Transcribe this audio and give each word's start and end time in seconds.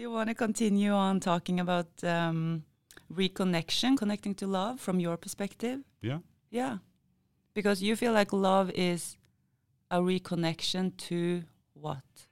you 0.00 0.10
want 0.10 0.28
to 0.28 0.34
continue 0.34 0.92
on 0.92 1.20
talking 1.20 1.60
about 1.60 1.88
um, 2.04 2.64
reconnection, 3.12 3.96
connecting 3.96 4.34
to 4.36 4.46
love 4.46 4.80
from 4.80 4.98
your 4.98 5.16
perspective? 5.16 5.80
Yeah. 6.00 6.18
Yeah. 6.50 6.78
Because 7.54 7.82
you 7.82 7.96
feel 7.96 8.12
like 8.12 8.32
love 8.32 8.70
is 8.74 9.16
a 9.90 9.98
reconnection 9.98 10.96
to 11.08 11.42
what? 11.74 12.28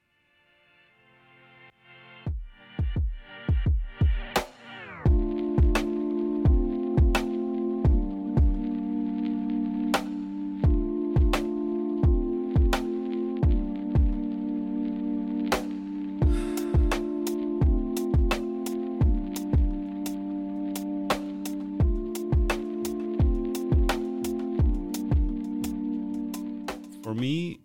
For 27.08 27.14
me, 27.14 27.61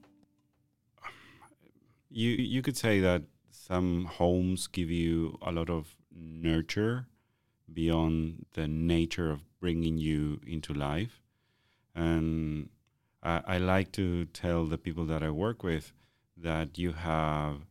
you 2.09 2.29
you 2.29 2.61
could 2.61 2.77
say 2.77 3.01
that 3.01 3.23
some 3.51 4.05
homes 4.05 4.67
give 4.67 4.89
you 4.89 5.37
a 5.41 5.51
lot 5.51 5.69
of 5.69 5.97
nurture 6.15 7.07
beyond 7.73 8.45
the 8.53 8.69
nature 8.69 9.29
of 9.31 9.41
bringing 9.59 9.97
you 9.97 10.39
into 10.47 10.73
life, 10.73 11.19
and 11.93 12.69
I, 13.21 13.41
I 13.45 13.57
like 13.57 13.91
to 13.99 14.23
tell 14.27 14.65
the 14.65 14.77
people 14.77 15.05
that 15.07 15.21
I 15.21 15.29
work 15.29 15.61
with 15.61 15.91
that 16.37 16.77
you 16.77 16.93
have 16.93 17.65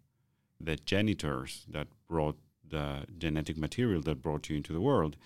the 0.60 0.76
genitors 0.76 1.64
that 1.70 1.86
brought 2.06 2.36
the 2.68 3.06
genetic 3.16 3.56
material 3.56 4.02
that 4.02 4.20
brought 4.20 4.50
you 4.50 4.56
into 4.56 4.74
the 4.74 4.82
world, 4.82 5.16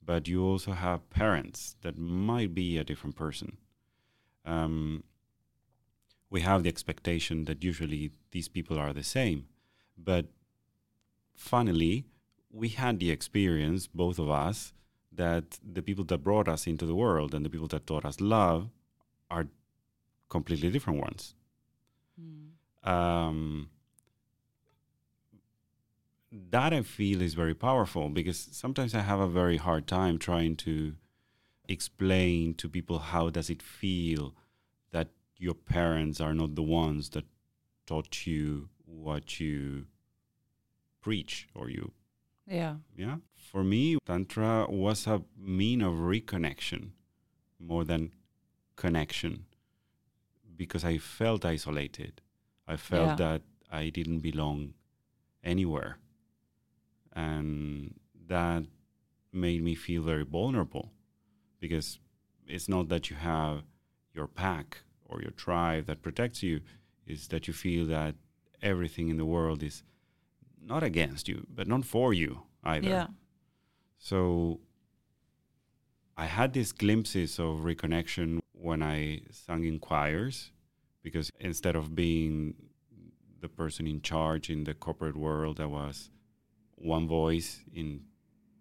but 0.00 0.28
you 0.28 0.44
also 0.44 0.70
have 0.70 1.10
parents 1.10 1.74
that 1.82 1.98
might 1.98 2.54
be 2.54 2.78
a 2.78 2.84
different 2.84 3.16
person. 3.16 3.56
Um, 4.44 5.02
we 6.30 6.40
have 6.40 6.62
the 6.62 6.68
expectation 6.68 7.44
that 7.44 7.62
usually 7.62 8.10
these 8.32 8.48
people 8.48 8.78
are 8.78 8.92
the 8.92 9.02
same. 9.02 9.46
But 9.96 10.26
funnily, 11.34 12.06
we 12.50 12.68
had 12.70 12.98
the 12.98 13.10
experience, 13.10 13.86
both 13.86 14.18
of 14.18 14.28
us, 14.28 14.72
that 15.12 15.58
the 15.62 15.82
people 15.82 16.04
that 16.04 16.18
brought 16.18 16.48
us 16.48 16.66
into 16.66 16.86
the 16.86 16.94
world 16.94 17.34
and 17.34 17.44
the 17.44 17.50
people 17.50 17.68
that 17.68 17.86
taught 17.86 18.04
us 18.04 18.20
love 18.20 18.68
are 19.30 19.46
completely 20.28 20.70
different 20.70 21.00
ones. 21.00 21.34
Um, 22.84 23.70
that 26.50 26.72
I 26.72 26.82
feel 26.82 27.22
is 27.22 27.34
very 27.34 27.54
powerful 27.54 28.08
because 28.08 28.48
sometimes 28.52 28.94
I 28.94 29.00
have 29.00 29.20
a 29.20 29.28
very 29.28 29.56
hard 29.56 29.86
time 29.86 30.18
trying 30.18 30.56
to 30.56 30.94
explain 31.68 32.54
to 32.54 32.68
people 32.68 32.98
how 32.98 33.30
does 33.30 33.50
it 33.50 33.62
feel 33.62 34.34
that 34.92 35.08
your 35.38 35.54
parents 35.54 36.20
are 36.20 36.34
not 36.34 36.54
the 36.54 36.62
ones 36.62 37.10
that 37.10 37.24
taught 37.86 38.26
you 38.26 38.68
what 38.84 39.38
you 39.40 39.86
preach 41.00 41.46
or 41.54 41.68
you 41.70 41.92
Yeah. 42.46 42.76
yeah 42.96 43.16
for 43.34 43.62
me 43.64 43.98
tantra 44.06 44.66
was 44.68 45.06
a 45.06 45.22
mean 45.36 45.82
of 45.82 45.94
reconnection 45.94 46.90
more 47.58 47.84
than 47.84 48.12
connection 48.76 49.44
because 50.56 50.84
i 50.84 50.98
felt 50.98 51.44
isolated 51.44 52.20
i 52.66 52.76
felt 52.76 53.08
Yeah. 53.08 53.14
that 53.16 53.42
i 53.70 53.88
didn't 53.90 54.20
belong 54.20 54.74
anywhere 55.44 55.98
and 57.12 57.94
that 58.28 58.64
made 59.32 59.62
me 59.62 59.74
feel 59.74 60.02
very 60.02 60.24
vulnerable 60.24 60.92
because 61.60 61.98
it's 62.46 62.68
not 62.68 62.88
that 62.88 63.10
you 63.10 63.16
have 63.16 63.62
your 64.14 64.26
pack 64.26 64.78
or 65.08 65.20
your 65.22 65.30
tribe 65.32 65.86
that 65.86 66.02
protects 66.02 66.42
you 66.42 66.60
is 67.06 67.28
that 67.28 67.46
you 67.46 67.54
feel 67.54 67.86
that 67.86 68.14
everything 68.62 69.08
in 69.08 69.16
the 69.16 69.24
world 69.24 69.62
is 69.62 69.82
not 70.62 70.82
against 70.82 71.28
you 71.28 71.46
but 71.54 71.66
not 71.68 71.84
for 71.84 72.12
you 72.14 72.42
either 72.64 72.88
Yeah. 72.88 73.06
so 73.98 74.60
I 76.16 76.26
had 76.26 76.52
these 76.54 76.72
glimpses 76.72 77.38
of 77.38 77.60
reconnection 77.60 78.40
when 78.52 78.82
I 78.82 79.20
sang 79.30 79.64
in 79.64 79.78
choirs 79.78 80.50
because 81.02 81.30
instead 81.40 81.76
of 81.76 81.94
being 81.94 82.54
the 83.40 83.48
person 83.48 83.86
in 83.86 84.00
charge 84.00 84.48
in 84.48 84.64
the 84.64 84.72
corporate 84.74 85.16
world, 85.16 85.60
I 85.60 85.66
was 85.66 86.10
one 86.76 87.06
voice 87.06 87.62
in 87.72 88.00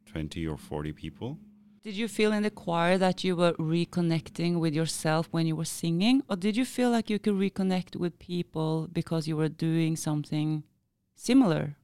20 0.07 0.45
or 0.45 0.57
40 0.57 0.91
people. 0.91 1.39
Did 1.85 1.97
you 1.97 2.07
feel 2.07 2.33
in 2.33 2.41
the 2.41 2.49
choir 2.49 2.97
that 2.97 3.23
you 3.23 3.35
were 3.35 3.53
reconnecting 3.59 4.59
with 4.59 4.73
yourself 4.73 5.27
when 5.29 5.45
you 5.45 5.55
were 5.55 5.65
singing? 5.65 6.23
Or 6.27 6.35
did 6.35 6.57
you 6.57 6.65
feel 6.65 6.89
like 6.89 7.11
you 7.11 7.19
could 7.19 7.35
reconnect 7.35 7.95
with 7.95 8.17
people 8.17 8.89
because 8.91 9.27
you 9.27 9.37
were 9.37 9.49
doing 9.49 9.95
something 9.95 10.63
similar? 11.13 11.75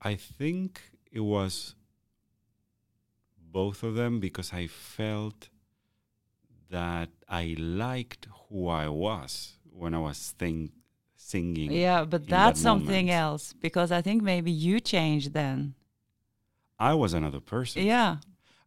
I 0.00 0.14
think 0.14 0.80
it 1.12 1.20
was 1.20 1.74
both 3.36 3.82
of 3.82 3.94
them 3.94 4.20
because 4.20 4.54
I 4.54 4.68
felt 4.68 5.50
that 6.70 7.10
I 7.28 7.54
liked 7.58 8.26
who 8.48 8.68
I 8.68 8.88
was 8.88 9.58
when 9.70 9.92
I 9.92 9.98
was 9.98 10.34
think, 10.38 10.70
singing. 11.14 11.72
Yeah, 11.72 12.06
but 12.06 12.26
that's 12.26 12.58
that 12.58 12.62
something 12.62 13.10
else 13.10 13.52
because 13.52 13.92
I 13.92 14.00
think 14.00 14.22
maybe 14.22 14.50
you 14.50 14.80
changed 14.80 15.34
then. 15.34 15.74
I 16.78 16.94
was 16.94 17.12
another 17.12 17.40
person. 17.40 17.84
Yeah. 17.84 18.16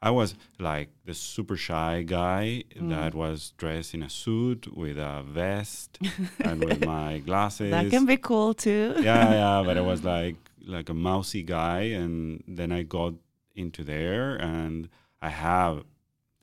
I 0.01 0.11
was 0.11 0.35
like 0.59 0.89
the 1.05 1.13
super 1.13 1.57
shy 1.57 2.03
guy 2.03 2.63
Mm. 2.75 2.89
that 2.89 3.13
was 3.15 3.53
dressed 3.57 3.93
in 3.93 4.03
a 4.03 4.09
suit 4.09 4.75
with 4.75 4.97
a 4.97 5.23
vest 5.23 5.97
and 6.39 6.63
with 6.63 6.85
my 6.85 7.19
glasses. 7.19 7.71
That 7.71 7.89
can 7.89 8.05
be 8.05 8.17
cool 8.17 8.53
too. 8.53 8.95
yeah, 9.01 9.31
yeah, 9.31 9.63
but 9.65 9.77
I 9.77 9.81
was 9.81 10.03
like 10.03 10.35
like 10.67 10.89
a 10.89 10.93
mousy 10.95 11.43
guy, 11.43 11.81
and 12.01 12.43
then 12.47 12.71
I 12.71 12.81
got 12.83 13.13
into 13.55 13.83
there, 13.83 14.35
and 14.35 14.89
I 15.21 15.29
have 15.29 15.83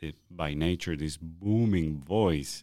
the, 0.00 0.14
by 0.30 0.54
nature 0.54 0.96
this 0.96 1.16
booming 1.16 1.98
voice 1.98 2.62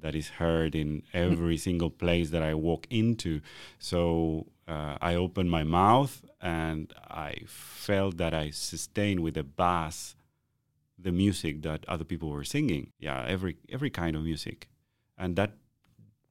that 0.00 0.14
is 0.16 0.28
heard 0.28 0.74
in 0.74 1.02
every 1.14 1.56
single 1.68 1.90
place 1.90 2.30
that 2.30 2.42
I 2.42 2.54
walk 2.54 2.86
into. 2.90 3.40
So 3.78 4.46
uh, 4.68 4.98
I 5.00 5.14
opened 5.14 5.48
my 5.50 5.62
mouth, 5.62 6.24
and 6.40 6.92
I 7.08 7.42
felt 7.46 8.16
that 8.18 8.34
I 8.34 8.50
sustained 8.50 9.20
with 9.20 9.34
the 9.34 9.44
bass 9.44 10.15
the 10.98 11.12
music 11.12 11.62
that 11.62 11.84
other 11.88 12.04
people 12.04 12.30
were 12.30 12.44
singing. 12.44 12.92
Yeah, 12.98 13.24
every 13.26 13.56
every 13.68 13.90
kind 13.90 14.16
of 14.16 14.22
music, 14.22 14.68
and 15.18 15.36
that 15.36 15.52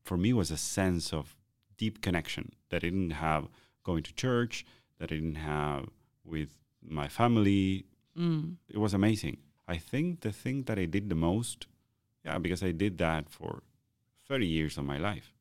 for 0.04 0.18
me 0.18 0.34
was 0.34 0.52
a 0.52 0.58
sense 0.58 1.14
of 1.14 1.36
deep 1.78 2.02
connection 2.02 2.52
that 2.70 2.78
I 2.78 2.90
didn't 2.90 3.12
have 3.12 3.48
going 3.84 4.04
to 4.04 4.14
church, 4.14 4.66
that 5.00 5.12
I 5.12 5.16
didn't 5.16 5.36
have 5.36 5.90
with 6.24 6.50
my 6.82 7.08
family. 7.08 7.86
Mm. 8.18 8.56
It 8.70 8.78
was 8.78 8.94
amazing. 8.94 9.38
I 9.68 9.78
think 9.78 10.22
the 10.22 10.32
thing 10.32 10.64
that 10.64 10.80
I 10.80 10.86
did 10.86 11.10
the 11.10 11.16
most, 11.16 11.68
yeah, 12.24 12.38
because 12.38 12.64
I 12.64 12.72
did 12.72 12.98
that 13.00 13.30
for 13.30 13.64
30 14.28 14.46
years 14.46 14.78
of 14.78 14.86
my 14.86 14.98
life. 14.98 15.34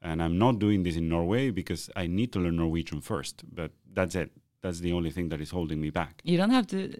And 0.00 0.22
I'm 0.22 0.38
not 0.38 0.58
doing 0.58 0.84
this 0.84 0.96
in 0.96 1.08
Norway 1.08 1.50
because 1.50 1.90
I 1.96 2.06
need 2.06 2.32
to 2.32 2.38
learn 2.38 2.56
Norwegian 2.56 3.00
first, 3.00 3.42
but 3.52 3.72
that's 3.92 4.14
it. 4.14 4.30
That's 4.60 4.80
the 4.80 4.92
only 4.92 5.10
thing 5.10 5.28
that 5.30 5.40
is 5.40 5.50
holding 5.50 5.80
me 5.80 5.90
back. 5.90 6.20
You 6.24 6.36
don't 6.36 6.50
have 6.50 6.66
to. 6.68 6.96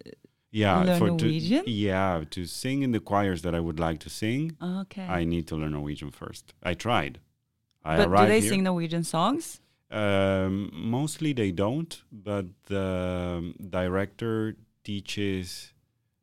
Yeah, 0.51 0.83
Learn 0.83 0.99
for 0.99 1.07
Norwegian? 1.09 1.65
To, 1.65 1.71
yeah, 1.71 2.25
to 2.31 2.47
sing 2.47 2.83
in 2.83 2.93
the 2.93 3.01
choirs 3.01 3.43
that 3.43 3.55
I 3.55 3.61
would 3.61 3.79
like 3.79 3.99
to 4.01 4.11
sing, 4.11 4.57
Okay. 4.63 5.03
I 5.03 5.25
need 5.25 5.47
to 5.49 5.57
learn 5.57 5.73
Norwegian 5.73 6.11
first. 6.11 6.55
I 6.63 6.75
tried. 6.75 7.21
I 7.85 7.97
but 7.99 8.09
do 8.23 8.27
they 8.27 8.41
here. 8.41 8.51
sing 8.51 8.63
Norwegian 8.65 9.05
songs? 9.05 9.61
Um, 9.91 10.71
mostly 10.73 11.33
they 11.33 11.51
don't, 11.53 12.03
but 12.13 12.47
the 12.67 13.55
director 13.71 14.57
teaches 14.85 15.73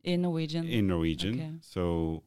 In 0.04 0.22
Norwegian. 0.22 0.66
in 0.68 0.86
Norwegian, 0.88 1.34
Okay. 1.34 1.50
so 1.60 2.22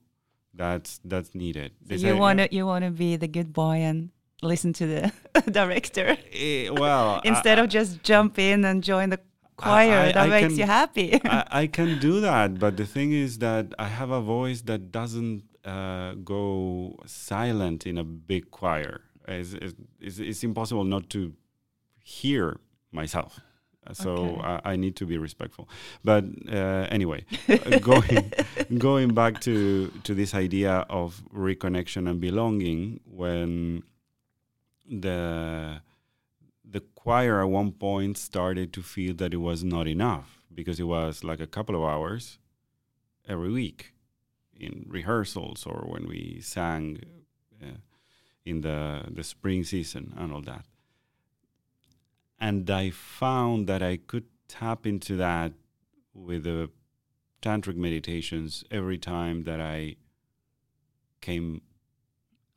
that's 0.53 0.99
that's 1.05 1.33
needed. 1.35 1.71
so 1.87 1.95
you 1.95 2.17
want 2.17 2.39
to 2.39 2.47
you 2.53 2.65
want 2.65 2.83
to 2.85 2.91
be 2.91 3.15
the 3.17 3.27
good 3.27 3.53
boy 3.53 3.75
and 3.89 4.09
listen 4.41 4.73
to 4.73 4.85
the 4.87 5.11
director 5.51 6.17
Eh, 6.33 6.69
well, 6.69 7.21
instead 7.31 7.59
I, 7.59 7.63
of 7.63 7.69
just 7.69 8.03
jump 8.03 8.39
in 8.39 8.65
and 8.65 8.83
join 8.83 9.09
the 9.09 9.19
choir. 9.61 9.99
I- 10.07 10.11
that 10.11 10.17
I 10.17 10.29
makes 10.29 10.53
can- 10.53 10.59
you 10.59 10.65
happy. 10.65 11.07
I, 11.37 11.43
I 11.63 11.67
can 11.67 11.99
do 11.99 12.19
that, 12.21 12.59
but 12.59 12.77
the 12.77 12.85
thing 12.85 13.11
is 13.25 13.39
that 13.39 13.65
I 13.77 13.87
have 13.99 14.11
a 14.11 14.21
voice 14.21 14.61
that 14.69 14.81
doesn't 14.91 15.43
uh, 15.65 16.13
go 16.23 16.95
silent 17.05 17.85
in 17.85 17.97
a 17.97 18.03
big 18.31 18.49
choir. 18.51 19.01
It's, 19.27 19.53
it's, 19.53 20.19
it's, 20.19 20.43
impossible 20.43 20.85
not 20.85 21.09
to 21.11 21.33
hear 22.03 22.57
myself. 22.91 23.39
So 23.93 24.11
Okay. 24.11 24.41
I, 24.41 24.73
I 24.73 24.75
need 24.75 24.95
to 24.97 25.05
be 25.05 25.17
respectful. 25.17 25.67
But 26.03 26.23
uh, 26.51 26.85
anyway, 26.97 27.25
going 27.81 28.31
going 28.77 29.13
back 29.13 29.39
to 29.41 29.55
to 30.03 30.13
this 30.13 30.33
idea 30.35 30.85
of 30.89 31.21
reconnection 31.33 32.07
and 32.09 32.19
belonging, 32.21 32.99
when 33.05 33.81
the 34.89 35.81
choir 37.09 37.41
at 37.41 37.49
one 37.49 37.71
point 37.71 38.15
started 38.19 38.71
to 38.71 38.83
feel 38.83 39.15
that 39.15 39.33
it 39.33 39.37
was 39.37 39.63
not 39.63 39.87
enough 39.87 40.43
because 40.53 40.79
it 40.79 40.83
was 40.83 41.23
like 41.23 41.39
a 41.39 41.47
couple 41.47 41.75
of 41.75 41.81
hours 41.81 42.37
every 43.27 43.51
week 43.51 43.93
in 44.55 44.85
rehearsals 44.87 45.65
or 45.65 45.87
when 45.87 46.07
we 46.07 46.39
sang 46.39 46.99
uh, 47.63 47.79
in 48.45 48.61
the 48.61 49.05
the 49.09 49.23
spring 49.23 49.63
season 49.63 50.13
and 50.17 50.31
all 50.31 50.41
that. 50.41 50.65
And 52.39 52.69
I 52.69 52.91
found 52.91 53.65
that 53.65 53.81
I 53.81 53.97
could 53.97 54.27
tap 54.47 54.85
into 54.85 55.15
that 55.15 55.53
with 56.13 56.43
the 56.43 56.69
tantric 57.41 57.75
meditations 57.75 58.63
every 58.69 58.99
time 58.99 59.45
that 59.45 59.59
I 59.59 59.95
came 61.21 61.63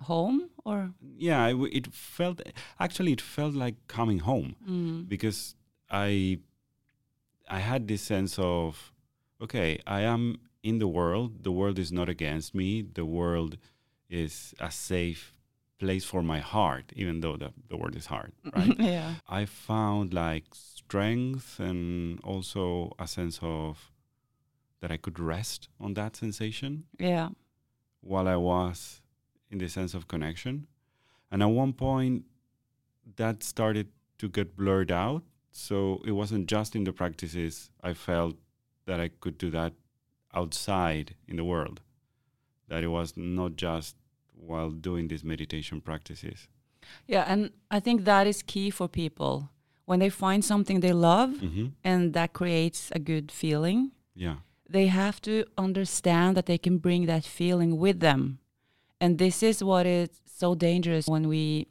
home 0.00 0.50
or? 0.64 0.92
Yeah 1.16 1.48
it, 1.48 1.56
it 1.72 1.92
felt 1.92 2.40
actually 2.78 3.12
it 3.12 3.20
felt 3.20 3.54
like 3.54 3.76
coming 3.88 4.20
home 4.20 4.56
mm. 4.68 5.08
because 5.08 5.54
i 5.90 6.38
i 7.48 7.58
had 7.58 7.88
this 7.88 8.02
sense 8.02 8.38
of 8.38 8.92
okay 9.40 9.80
i 9.86 10.00
am 10.00 10.38
in 10.62 10.78
the 10.78 10.88
world. 10.88 11.42
The 11.42 11.52
world 11.52 11.78
is 11.78 11.92
not 11.92 12.08
against 12.08 12.54
me. 12.54 12.82
The 12.82 13.04
world 13.04 13.56
is 14.08 14.54
a 14.60 14.70
safe 14.70 15.34
place 15.78 16.04
for 16.04 16.22
my 16.22 16.38
heart 16.38 16.92
even 16.94 17.20
though 17.20 17.36
the, 17.36 17.52
the 17.68 17.76
word 17.76 17.96
is 17.96 18.06
hard 18.06 18.30
right? 18.54 18.78
Yeah. 18.78 19.14
I 19.28 19.46
found 19.46 20.14
like 20.14 20.44
strength 20.52 21.58
and 21.58 22.20
also 22.22 22.92
a 23.00 23.08
sense 23.08 23.40
of 23.42 23.90
that 24.80 24.92
i 24.92 24.96
could 24.96 25.18
rest 25.18 25.68
on 25.80 25.94
that 25.94 26.14
sensation 26.14 26.84
yeah. 27.00 27.30
while 28.00 28.28
I 28.28 28.36
was 28.36 29.01
in 29.52 29.58
the 29.58 29.68
sense 29.68 29.94
of 29.94 30.08
connection. 30.08 30.66
And 31.30 31.42
at 31.42 31.46
one 31.62 31.72
point, 31.72 32.24
that 33.16 33.42
started 33.42 33.88
to 34.18 34.28
get 34.28 34.56
blurred 34.56 34.90
out. 34.90 35.22
So 35.50 36.00
it 36.06 36.12
wasn't 36.12 36.46
just 36.48 36.74
in 36.74 36.84
the 36.84 36.92
practices. 36.92 37.70
I 37.82 37.92
felt 37.94 38.36
that 38.86 38.98
I 39.00 39.08
could 39.20 39.36
do 39.38 39.50
that 39.50 39.74
outside 40.34 41.14
in 41.28 41.36
the 41.36 41.44
world, 41.44 41.80
that 42.68 42.82
it 42.82 42.88
was 42.88 43.12
not 43.16 43.56
just 43.56 43.96
while 44.34 44.70
doing 44.70 45.08
these 45.08 45.22
meditation 45.24 45.80
practices. 45.80 46.48
yeah 47.06 47.24
and 47.32 47.50
i 47.70 47.78
think 47.80 48.04
that 48.04 48.26
is 48.26 48.42
key 48.52 48.68
for 48.78 48.88
people 48.88 49.34
when 49.88 50.00
they 50.00 50.10
find 50.10 50.44
something 50.44 50.80
they 50.80 50.92
love 50.92 51.30
hmm 51.42 51.66
and 51.84 52.12
that 52.16 52.32
creates 52.40 52.90
a 52.98 52.98
good 53.10 53.30
feeling 53.30 53.92
Yeah. 54.24 54.36
they 54.76 54.86
have 54.88 55.20
to 55.28 55.34
understand 55.66 56.36
that 56.36 56.46
they 56.46 56.58
can 56.58 56.78
bring 56.78 57.06
that 57.06 57.24
feeling 57.24 57.72
with 57.84 58.00
them. 58.00 58.38
And 59.02 59.18
this 59.18 59.42
is 59.42 59.64
what 59.64 59.84
is 59.84 60.10
so 60.24 60.54
dangerous 60.54 61.08
when 61.08 61.26
we 61.26 61.66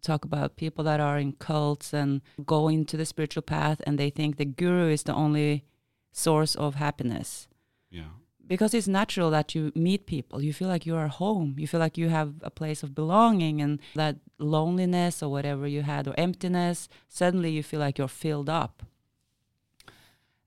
talk 0.00 0.24
about 0.24 0.54
people 0.54 0.84
that 0.84 1.00
are 1.00 1.18
in 1.18 1.32
cults 1.32 1.92
and 1.92 2.20
go 2.46 2.68
into 2.68 2.96
the 2.96 3.04
spiritual 3.04 3.42
path 3.42 3.80
and 3.84 3.98
they 3.98 4.10
think 4.10 4.36
the 4.36 4.44
guru 4.44 4.88
is 4.88 5.02
the 5.02 5.12
only 5.12 5.64
source 6.12 6.54
of 6.54 6.76
happiness. 6.76 7.48
Yeah. 7.90 8.12
Because 8.46 8.74
it's 8.74 8.86
natural 8.86 9.28
that 9.32 9.56
you 9.56 9.72
meet 9.74 10.06
people, 10.06 10.40
you 10.40 10.52
feel 10.52 10.68
like 10.68 10.86
you 10.86 10.94
are 10.94 11.08
home, 11.08 11.56
you 11.58 11.66
feel 11.66 11.80
like 11.80 11.98
you 11.98 12.10
have 12.10 12.34
a 12.42 12.50
place 12.50 12.84
of 12.84 12.94
belonging, 12.94 13.60
and 13.60 13.80
that 13.96 14.16
loneliness 14.38 15.20
or 15.20 15.30
whatever 15.32 15.66
you 15.66 15.82
had 15.82 16.06
or 16.06 16.14
emptiness, 16.16 16.88
suddenly 17.08 17.50
you 17.50 17.64
feel 17.64 17.80
like 17.80 17.98
you're 17.98 18.06
filled 18.06 18.48
up 18.48 18.84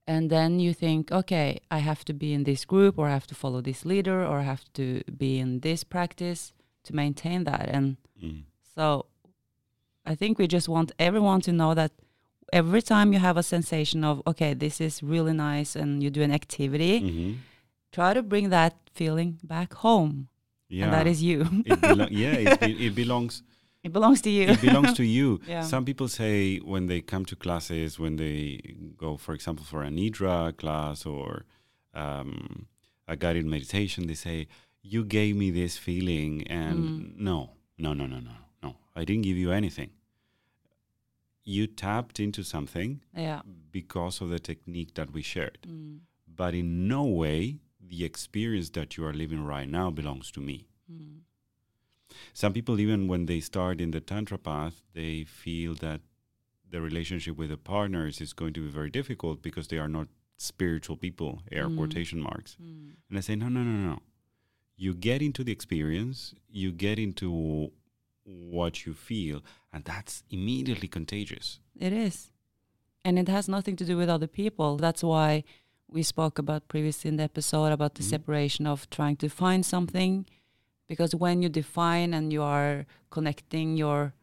and 0.08 0.30
then 0.30 0.60
you 0.60 0.74
think 0.74 1.12
okay 1.12 1.60
i 1.70 1.78
have 1.80 2.04
to 2.04 2.14
be 2.14 2.34
in 2.34 2.44
this 2.44 2.66
group 2.66 2.98
or 2.98 3.08
i 3.08 3.12
have 3.12 3.28
to 3.28 3.36
follow 3.36 3.62
this 3.62 3.86
leader 3.86 4.26
or 4.26 4.40
i 4.40 4.44
have 4.44 4.66
to 4.74 5.02
be 5.18 5.38
in 5.40 5.60
this 5.62 5.84
practice 5.84 6.52
to 6.84 6.96
maintain 6.96 7.44
that 7.44 7.70
and 7.70 7.98
Mm. 8.24 8.44
so 8.76 9.06
i 10.06 10.14
think 10.16 10.38
we 10.38 10.48
just 10.48 10.70
want 10.70 10.92
everyone 11.00 11.42
to 11.42 11.52
know 11.52 11.74
that 11.74 11.92
every 12.54 12.82
time 12.82 13.14
you 13.14 13.20
have 13.20 13.38
a 13.38 13.44
sensation 13.44 14.04
of 14.04 14.22
okay 14.28 14.54
this 14.54 14.80
is 14.82 15.02
really 15.04 15.34
nice 15.34 15.76
and 15.76 16.04
you 16.04 16.10
do 16.10 16.22
an 16.22 16.32
activity 16.32 17.00
hmm 17.00 17.34
try 17.92 18.14
to 18.14 18.24
bring 18.24 18.50
that 18.50 18.74
feeling 18.94 19.38
back 19.44 19.74
home 19.74 20.28
Yeah. 20.70 20.84
and 20.86 20.94
that 20.94 21.08
is 21.08 21.22
you 21.22 21.42
it 21.66 21.82
belo- 21.82 22.08
yeah, 22.24 22.36
it, 22.46 22.60
be- 22.62 22.86
it 22.88 22.96
belongs 22.96 23.44
it 23.84 23.92
belongs 23.92 24.22
to 24.22 24.30
you 24.30 24.44
it 24.54 24.62
belongs 24.62 24.94
to 24.94 25.04
you. 25.04 25.40
Yeah. 25.48 25.62
Some 25.74 25.86
people 25.86 26.08
say 26.08 26.58
when 26.74 26.88
they 26.88 27.02
come 27.02 27.26
to 27.26 27.36
classes, 27.36 28.00
when 28.00 28.16
they 28.18 28.42
go, 28.98 29.18
for 29.18 29.34
example, 29.34 29.66
for 29.66 29.84
a 29.84 29.90
nidra 29.90 30.56
class 30.56 31.06
or 31.06 31.46
um, 31.94 32.68
a 33.08 33.16
guided 33.16 33.46
meditation, 33.46 34.08
they 34.08 34.14
say, 34.28 34.48
"You 34.94 35.04
gave 35.04 35.36
me 35.36 35.52
this 35.52 35.78
feeling," 35.78 36.34
and 36.48 36.80
Mm. 36.80 37.18
no, 37.30 37.38
no, 37.78 37.94
no, 37.94 38.06
no, 38.14 38.20
no, 38.20 38.36
no, 38.64 38.76
I 38.96 39.04
didn't 39.08 39.24
give 39.30 39.38
you 39.38 39.52
anything. 39.52 39.90
You 41.44 41.66
tapped 41.68 42.20
into 42.20 42.44
something 42.44 43.02
yeah 43.16 43.42
because 43.72 44.22
of 44.22 44.30
the 44.30 44.40
technique 44.40 44.94
that 44.94 45.10
we 45.12 45.22
shared, 45.24 45.58
Mm. 45.68 46.00
but 46.28 46.54
in 46.54 46.88
no 46.88 47.04
way 47.06 47.60
the 47.94 48.04
experience 48.06 48.70
that 48.78 48.96
you 48.96 49.06
are 49.08 49.14
living 49.24 49.44
right 49.44 49.68
now 49.80 49.90
belongs 49.92 50.32
to 50.32 50.40
me 50.40 50.58
Mm. 50.92 51.22
Some 52.34 52.54
people 52.54 52.80
even 52.80 53.08
when 53.08 53.26
they 53.26 53.40
start 53.40 53.82
in 53.82 53.92
the 53.92 54.02
tantra 54.02 54.38
path 54.38 54.82
they 54.94 55.24
feel 55.24 55.74
that 55.76 56.02
the 56.70 56.80
relationship 56.82 57.36
with 57.38 57.50
the 57.50 57.58
partners 57.58 58.22
is 58.22 58.34
going 58.34 58.54
to 58.54 58.62
be 58.66 58.70
very 58.70 58.90
difficult 58.90 59.42
because 59.42 59.68
they 59.68 59.78
are 59.78 59.90
not 59.90 60.08
spiritual 60.38 60.98
people 60.98 61.42
air 61.52 61.68
Mm. 61.68 61.78
quotation 61.78 62.20
marks 62.20 62.58
Mm. 62.62 62.94
and 63.10 63.18
i 63.18 63.22
say 63.22 63.36
no 63.36 63.48
no 63.50 63.62
no 63.64 63.78
no 63.92 64.00
you 64.78 64.94
get 64.94 65.22
into 65.22 65.44
the 65.44 65.52
experience 65.52 66.34
you 66.50 66.72
get 66.72 66.98
into 66.98 67.72
what 68.24 68.86
you 68.86 68.94
feel 68.94 69.44
and 69.74 69.84
that's 69.86 70.24
immediately 70.30 70.88
contagious 70.88 71.60
It 71.80 71.94
is. 71.94 72.32
And 73.04 73.18
it 73.18 73.28
has 73.28 73.48
nothing 73.50 73.76
to 73.78 73.86
do 73.86 73.98
with 73.98 74.10
other 74.10 74.28
people. 74.28 74.78
That's 74.78 75.04
why 75.04 75.44
we 75.88 76.04
spoke 76.04 76.38
about 76.38 76.68
previously 76.68 77.08
in 77.10 77.16
the 77.18 77.24
episode 77.24 77.72
about 77.72 77.96
the 77.96 78.04
Mhm. 78.04 78.10
separation 78.16 78.68
of 78.68 78.88
trying 78.92 79.16
to 79.24 79.28
find 79.30 79.66
something. 79.66 80.28
Because 80.92 81.16
when 81.16 81.42
you 81.42 81.48
define 81.48 82.14
and 82.14 82.34
you 82.34 82.44
are 82.44 82.86
connecting 83.12 83.78
your 83.78 84.14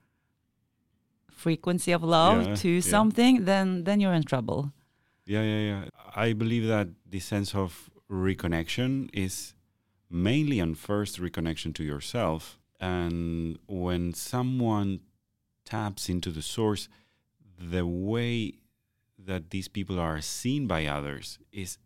frequency 1.30 1.92
of 1.92 2.02
love 2.02 2.46
Yeah, 2.46 2.54
to 2.56 2.68
yeah. 2.68 2.90
something, 2.94 3.46
then 3.46 3.84
then 3.84 4.00
you're 4.02 4.12
in 4.12 4.26
trouble. 4.32 4.60
Yeah, 5.24 5.44
yeah, 5.52 5.62
yeah. 5.70 5.82
I 6.26 6.34
believe 6.34 6.66
that 6.68 6.88
the 7.14 7.20
sense 7.20 7.54
of 7.54 7.88
reconnection 8.10 9.08
is 9.14 9.54
mainly 10.10 10.60
on 10.60 10.74
first 10.74 11.18
reconnection 11.18 11.72
to 11.78 11.82
yourself. 11.92 12.58
And 12.80 13.58
when 13.66 14.12
someone 14.12 15.00
taps 15.64 16.08
into 16.08 16.30
the 16.30 16.42
source, 16.42 16.88
the 17.74 17.86
way 17.86 18.60
that 19.28 19.42
these 19.54 19.68
people 19.68 19.98
are 19.98 20.20
seen 20.20 20.66
by 20.66 20.80
others 20.86 21.38
is 21.50 21.78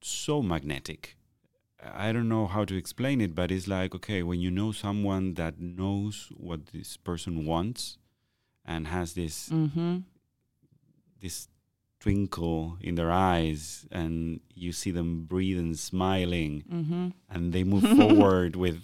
so 0.00 0.42
magnetic. 0.42 1.16
I 1.92 2.12
don't 2.12 2.28
know 2.28 2.46
how 2.46 2.64
to 2.64 2.76
explain 2.76 3.20
it, 3.20 3.34
but 3.34 3.50
it's 3.50 3.68
like, 3.68 3.94
okay, 3.94 4.22
when 4.22 4.40
you 4.40 4.50
know 4.50 4.72
someone 4.72 5.34
that 5.34 5.60
knows 5.60 6.30
what 6.36 6.66
this 6.66 6.96
person 6.96 7.44
wants 7.44 7.98
and 8.64 8.86
has 8.88 9.12
this 9.14 9.48
Mm-hmm. 9.50 9.98
this 11.20 11.48
twinkle 12.00 12.76
in 12.80 12.96
their 12.96 13.10
eyes 13.10 13.86
and 13.90 14.40
you 14.54 14.72
see 14.72 14.90
them 14.90 15.24
breathe 15.24 15.58
and 15.58 15.78
smiling 15.78 16.64
Mm-hmm. 16.70 17.08
and 17.30 17.52
they 17.52 17.64
move 17.64 17.82
forward 17.98 18.56
with 18.56 18.82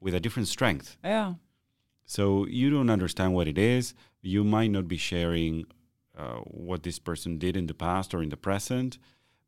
with 0.00 0.14
a 0.14 0.20
different 0.20 0.48
strength 0.48 0.96
Yeah. 1.02 1.34
so 2.04 2.46
you 2.46 2.70
don't 2.70 2.90
understand 2.90 3.34
what 3.34 3.48
it 3.48 3.58
is 3.58 3.94
you 4.22 4.44
might 4.44 4.70
not 4.70 4.86
be 4.86 4.96
sharing 4.98 5.64
uh, 6.16 6.36
what 6.46 6.82
this 6.84 6.98
person 7.00 7.38
did 7.38 7.56
in 7.56 7.66
the 7.66 7.74
past 7.74 8.14
or 8.14 8.22
in 8.22 8.28
the 8.28 8.36
present 8.36 8.98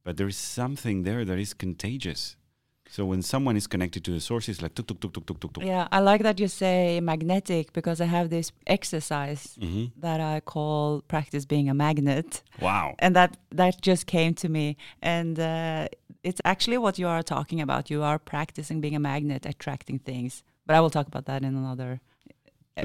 but 0.03 0.17
there 0.17 0.27
is 0.29 0.37
something 0.37 1.03
there 1.05 1.25
that 1.25 1.39
is 1.39 1.55
contagious 1.55 2.37
so 2.89 3.05
when 3.05 3.21
someone 3.23 3.57
is 3.57 3.67
connected 3.67 4.05
to 4.05 4.13
the 4.13 4.21
source 4.21 4.49
it's 4.49 4.63
like 4.63 4.75
tuk 4.75 4.87
tuk 4.87 5.01
tuk 5.01 5.13
tuk 5.13 5.27
tuk 5.27 5.39
tuk 5.41 5.53
tuk 5.55 5.65
Yeah. 5.65 5.89
I 5.91 6.01
like 6.11 6.23
that 6.23 6.39
you 6.39 6.49
say 6.49 7.01
magnetic 7.01 7.73
because 7.73 8.01
I 8.01 8.07
have 8.17 8.27
this 8.31 8.53
exercise 8.67 9.43
hmm 9.61 9.87
that 10.07 10.21
I 10.21 10.41
call 10.41 11.03
practice 11.09 11.45
being 11.55 11.69
a 11.69 11.75
magnet. 11.75 12.43
wow 12.61 12.95
and 12.99 13.15
that 13.19 13.31
that 13.61 13.75
just 13.91 14.07
came 14.07 14.33
to 14.43 14.49
me 14.49 14.67
and 15.15 15.39
uh, 15.39 15.89
it's 16.29 16.41
actually 16.45 16.79
what 16.79 16.95
you 16.99 17.09
are 17.15 17.23
talking 17.37 17.61
about 17.67 17.83
you 17.95 18.03
are 18.11 18.19
practicing 18.19 18.81
being 18.81 18.97
a 18.97 19.05
magnet 19.13 19.43
attracting 19.53 19.99
things 20.11 20.43
but 20.67 20.73
i 20.77 20.81
will 20.83 20.91
talk 20.99 21.07
about 21.13 21.25
that 21.31 21.41
in 21.49 21.53
another 21.65 22.01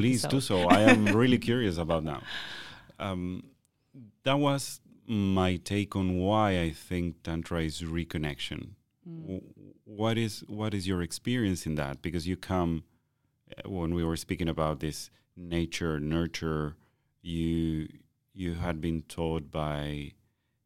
Please 0.03 0.21
do 0.35 0.39
so. 0.39 0.55
I 0.77 0.79
am 0.93 1.01
really 1.21 1.37
curious 1.49 1.77
about 1.77 2.03
now. 2.05 2.21
Um, 2.97 3.23
that 4.23 4.37
was 4.39 4.79
my 5.05 5.57
take 5.57 5.95
on 5.97 6.17
why 6.17 6.47
I 6.61 6.69
think 6.71 7.23
tantra 7.23 7.59
is 7.63 7.81
reconnection. 7.81 8.61
Mm. 9.07 9.21
W- 9.21 9.41
What 9.97 10.17
is 10.17 10.43
what 10.47 10.73
is 10.73 10.87
your 10.87 11.01
experience 11.01 11.65
in 11.65 11.75
that? 11.75 12.01
Because 12.01 12.27
you 12.27 12.37
come 12.37 12.83
uh, 13.57 13.69
when 13.69 13.93
we 13.93 14.03
were 14.03 14.17
speaking 14.17 14.47
about 14.49 14.79
this 14.79 15.09
nature 15.35 15.99
nurture, 15.99 16.75
you 17.21 17.87
you 18.33 18.53
had 18.55 18.79
been 18.79 19.01
taught 19.03 19.51
by 19.51 20.13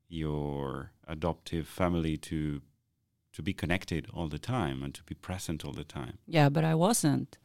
your 0.07 0.91
adoptive 1.07 1.67
family 1.67 2.17
to 2.17 2.61
to 3.33 3.41
be 3.41 3.53
connected 3.53 4.07
all 4.13 4.27
the 4.27 4.39
time 4.39 4.83
and 4.83 4.93
to 4.93 5.03
be 5.03 5.15
present 5.15 5.65
all 5.65 5.73
the 5.73 5.83
time. 5.83 6.17
yeah 6.27 6.47
but 6.47 6.63
i 6.63 6.73
wasn't 6.73 7.37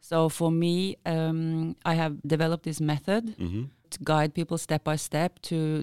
so 0.00 0.28
for 0.28 0.50
me 0.50 0.96
um, 1.06 1.74
i 1.84 1.94
have 1.94 2.20
developed 2.26 2.64
this 2.64 2.80
method 2.80 3.34
hmm 3.38 3.64
to 3.90 3.98
guide 4.04 4.34
people 4.34 4.58
step 4.58 4.84
by 4.84 4.96
step 4.96 5.40
to, 5.40 5.82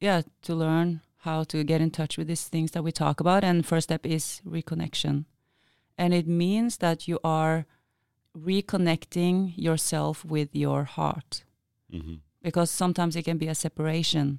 yeah, 0.00 0.22
to 0.42 0.56
learn 0.56 1.00
how 1.24 1.44
to 1.44 1.64
get 1.64 1.80
in 1.80 1.90
touch 1.90 2.16
with 2.18 2.28
these 2.28 2.48
things 2.48 2.70
that 2.72 2.84
we 2.84 2.92
talk 2.92 3.20
about. 3.20 3.44
And 3.44 3.66
first 3.66 3.84
step 3.88 4.04
is 4.06 4.40
reconnection, 4.46 5.24
and 5.98 6.12
it 6.14 6.26
means 6.26 6.78
that 6.78 7.08
you 7.08 7.18
are 7.24 7.66
reconnecting 8.36 9.52
yourself 9.56 10.24
with 10.24 10.54
your 10.54 10.84
heart 10.84 11.44
hmm 11.90 12.14
because 12.42 12.70
sometimes 12.70 13.16
it 13.16 13.24
can 13.24 13.38
be 13.38 13.48
a 13.48 13.54
separation. 13.54 14.38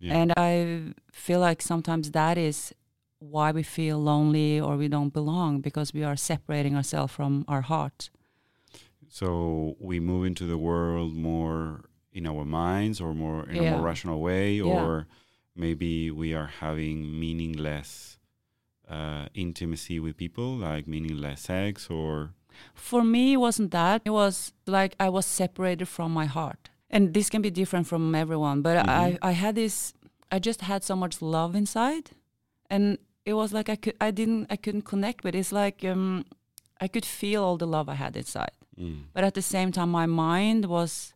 Yeah. 0.00 0.16
And 0.18 0.32
I 0.38 0.94
feel 1.12 1.38
like 1.38 1.60
sometimes 1.60 2.12
that 2.12 2.38
is 2.38 2.72
why 3.18 3.52
we 3.52 3.62
feel 3.62 3.98
lonely 3.98 4.58
or 4.58 4.78
we 4.78 4.88
don't 4.88 5.12
belong 5.12 5.60
because 5.60 5.92
we 5.92 6.02
are 6.02 6.16
separating 6.16 6.74
ourselves 6.74 7.12
from 7.12 7.44
our 7.46 7.60
heart. 7.60 8.08
So 9.08 9.76
we 9.78 10.00
move 10.00 10.24
into 10.24 10.46
the 10.46 10.56
world 10.56 11.14
more 11.14 11.84
in 12.10 12.26
our 12.26 12.46
minds 12.46 13.02
or 13.02 13.12
more 13.12 13.46
in 13.50 13.56
a 13.58 13.70
more 13.72 13.82
rational 13.82 14.20
way, 14.22 14.54
Yeah. 14.54 15.04
Maybe 15.56 16.10
we 16.10 16.34
are 16.34 16.50
having 16.60 17.18
meaningless 17.18 18.18
uh, 18.88 19.26
intimacy 19.34 19.98
with 19.98 20.16
people, 20.16 20.54
like 20.56 20.86
meaningless 20.86 21.42
sex, 21.42 21.88
or 21.90 22.30
For 22.74 23.02
me, 23.04 23.34
it 23.34 23.36
wasn't 23.38 23.70
that. 23.72 24.02
It 24.04 24.10
was 24.10 24.52
like 24.66 24.94
I 25.00 25.08
was 25.08 25.26
separated 25.26 25.86
from 25.88 26.12
my 26.12 26.26
heart. 26.26 26.70
And 26.88 27.12
this 27.14 27.28
can 27.28 27.42
be 27.42 27.50
different 27.50 27.86
from 27.86 28.14
everyone, 28.14 28.62
but 28.62 28.88
I, 28.88 29.18
I 29.20 29.32
had 29.32 29.56
this, 29.56 29.92
I 30.30 30.38
just 30.38 30.60
had 30.60 30.84
so 30.84 30.94
much 30.94 31.20
love 31.20 31.56
inside. 31.56 32.10
And 32.70 32.98
it 33.24 33.34
was 33.34 33.52
like 33.52 33.68
I 33.68 33.76
could, 33.76 33.96
I 34.00 34.12
didn't, 34.12 34.46
I 34.50 34.56
couldn't 34.56 34.82
connect 34.82 35.24
but. 35.24 35.34
It's 35.34 35.50
like 35.50 35.84
um, 35.84 36.24
I 36.80 36.86
could 36.86 37.04
feel 37.04 37.42
all 37.42 37.56
the 37.56 37.66
love 37.66 37.88
I 37.88 37.94
had 37.94 38.16
inside. 38.16 38.52
mm, 38.78 39.02
but 39.12 39.24
at 39.24 39.34
the 39.34 39.42
same 39.42 39.72
time 39.72 39.90
my 39.90 40.06
mind 40.06 40.66
was 40.66 41.12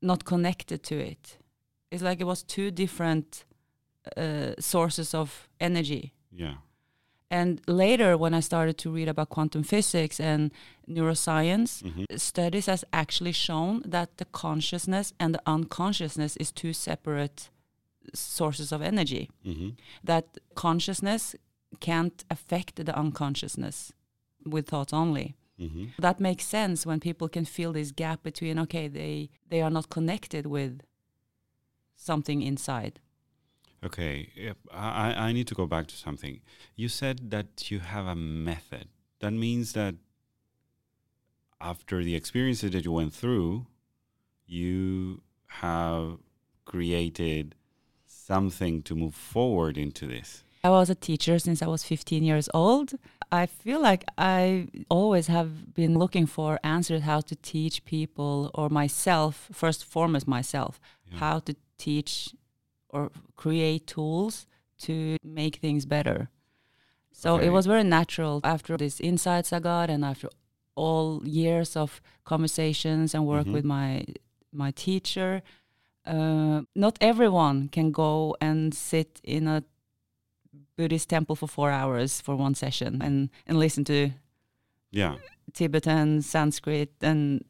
not 0.00 0.24
connected 0.24 0.82
to 0.84 0.94
it 0.94 1.38
it's 1.90 2.02
like 2.02 2.20
it 2.20 2.24
was 2.24 2.42
two 2.42 2.70
different 2.70 3.44
uh, 4.16 4.52
sources 4.58 5.14
of 5.14 5.48
energy. 5.60 6.12
Yeah, 6.30 6.54
and 7.30 7.60
later 7.66 8.16
when 8.16 8.34
i 8.34 8.40
started 8.40 8.78
to 8.78 8.90
read 8.90 9.08
about 9.08 9.28
quantum 9.28 9.62
physics 9.62 10.20
and 10.20 10.50
neuroscience 10.88 11.82
hmm 11.82 12.04
studies 12.16 12.66
has 12.66 12.84
actually 12.92 13.32
shown 13.32 13.82
that 13.84 14.16
the 14.16 14.24
consciousness 14.24 15.12
and 15.20 15.34
the 15.34 15.42
unconsciousness 15.46 16.36
is 16.36 16.50
two 16.50 16.72
separate 16.72 17.50
sources 18.14 18.72
of 18.72 18.80
energy. 18.82 19.28
Hmm 19.44 19.70
that 20.04 20.38
consciousness 20.54 21.36
can't 21.80 22.24
affect 22.30 22.76
the 22.86 22.96
unconsciousness 22.98 23.92
with 24.46 24.66
thoughts 24.68 24.92
only. 24.92 25.34
Hmm 25.58 25.86
that 25.98 26.20
makes 26.20 26.44
sense 26.44 26.86
when 26.86 27.00
people 27.00 27.28
can 27.28 27.44
feel 27.44 27.72
this 27.72 27.90
gap 27.92 28.22
between 28.22 28.58
okay 28.58 28.88
they 28.88 29.28
they 29.50 29.60
are 29.60 29.70
not 29.70 29.90
connected 29.90 30.46
with 30.46 30.80
something 31.98 32.40
inside 32.42 32.94
Okay, 33.88 34.32
yep. 34.34 34.56
I, 34.72 34.86
I 35.06 35.08
I 35.28 35.32
need 35.32 35.46
to 35.50 35.54
go 35.54 35.64
back 35.74 35.86
to 35.86 35.96
something. 35.96 36.34
You 36.74 36.88
said 36.88 37.30
that 37.30 37.70
you 37.70 37.78
have 37.94 38.06
a 38.06 38.16
method. 38.16 38.86
That 39.20 39.32
means 39.46 39.66
that 39.78 39.94
after 41.60 42.02
the 42.02 42.14
experiences 42.14 42.70
that 42.72 42.84
you 42.84 42.92
went 42.92 43.12
through, 43.14 43.66
you 44.46 45.22
have 45.62 46.18
created 46.64 47.54
something 48.06 48.82
to 48.82 48.94
move 48.94 49.14
forward 49.14 49.76
into 49.78 50.06
this. 50.06 50.28
i 50.64 50.70
was 50.70 50.90
a 50.90 50.94
teacher 51.08 51.38
since 51.38 51.62
i 51.62 51.68
was 51.74 51.82
15 51.84 52.22
years 52.30 52.48
old 52.52 52.88
i 53.40 53.46
feel 53.46 53.80
like 53.80 54.02
i 54.18 54.66
always 54.98 55.26
have 55.28 55.50
been 55.80 55.94
looking 56.02 56.26
for 56.26 56.58
answers 56.64 57.02
how 57.02 57.20
to 57.30 57.34
teach 57.36 57.76
people 57.84 58.50
or 58.54 58.68
myself 58.68 59.48
first 59.52 59.80
foremost 59.94 60.26
myself 60.26 60.72
Yeah. 61.10 61.18
how 61.24 61.36
to 61.46 61.52
teach 61.78 62.34
or 62.90 63.10
create 63.36 63.86
tools 63.86 64.46
to 64.78 65.16
make 65.22 65.56
things 65.56 65.86
better. 65.86 66.28
So 67.12 67.34
Okay. 67.34 67.46
it 67.46 67.50
was 67.50 67.66
very 67.66 67.84
natural 67.84 68.40
after 68.44 68.76
these 68.76 69.00
insights 69.00 69.52
I 69.52 69.60
got 69.60 69.90
and 69.90 70.04
after 70.04 70.28
all 70.76 71.22
years 71.26 71.76
of 71.76 72.00
conversations 72.24 73.14
and 73.14 73.26
work 73.26 73.46
Mhm. 73.46 73.52
with 73.52 73.64
my 73.64 74.04
my 74.52 74.70
teacher. 74.72 75.42
Uh, 76.06 76.62
not 76.74 76.96
everyone 77.00 77.68
can 77.68 77.90
go 77.92 78.34
and 78.40 78.72
sit 78.74 79.20
in 79.24 79.46
a 79.46 79.62
Buddhist 80.76 81.08
temple 81.08 81.36
for 81.36 81.48
four 81.48 81.70
hours 81.70 82.20
for 82.20 82.34
one 82.36 82.54
session 82.54 83.02
and, 83.02 83.28
and 83.46 83.58
listen 83.58 83.84
to 83.84 84.10
Yeah, 84.90 85.16
Tibetan, 85.52 86.22
Sanskrit, 86.22 86.90
and 87.02 87.44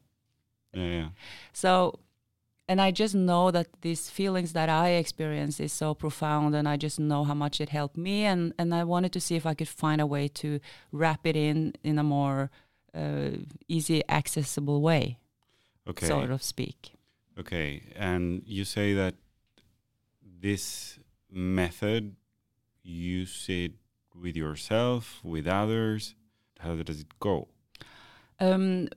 yeah, 0.73 0.87
yeah. 0.87 1.09
so, 1.53 1.99
and 2.69 2.79
I 2.79 2.91
just 2.91 3.15
know 3.15 3.51
that 3.51 3.67
these 3.81 4.09
feelings 4.11 4.53
that 4.53 4.69
I 4.69 4.89
experience 5.03 5.59
is 5.59 5.73
so 5.73 5.93
profound, 5.95 6.55
and 6.55 6.67
I 6.67 6.77
just 6.77 6.99
know 6.99 7.23
how 7.25 7.33
much 7.33 7.59
it 7.59 7.69
helped 7.69 7.97
me, 7.97 8.25
and 8.31 8.53
and 8.59 8.73
I 8.73 8.83
wanted 8.83 9.11
to 9.13 9.19
see 9.19 9.35
if 9.35 9.45
I 9.45 9.55
could 9.55 9.67
find 9.67 9.99
a 9.99 10.05
way 10.05 10.27
to 10.41 10.59
wrap 10.91 11.25
it 11.25 11.35
in 11.35 11.73
in 11.83 11.97
a 11.99 12.03
more 12.03 12.49
uh, 12.93 13.31
easy, 13.67 14.01
accessible 14.07 14.81
way, 14.81 15.17
Okay. 15.87 16.07
sort 16.07 16.31
of 16.31 16.41
speak. 16.43 16.93
Okay, 17.39 17.81
and 17.95 18.43
you 18.45 18.65
say 18.65 18.93
that 18.93 19.15
this 20.41 20.99
method, 21.31 22.15
use 22.83 23.45
it 23.49 23.71
with 24.13 24.35
yourself, 24.35 25.19
with 25.23 25.47
others. 25.47 26.15
How 26.59 26.75
does 26.75 26.99
it 27.01 27.19
go? 27.19 27.47
Um, 28.39 28.87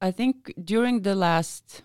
I 0.00 0.10
think 0.12 0.52
during 0.62 1.02
the 1.02 1.14
last 1.14 1.82